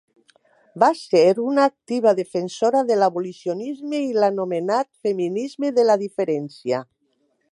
[0.83, 6.81] Va ser una activa defensora de l'abolicionisme i l'anomenat feminisme de la diferència.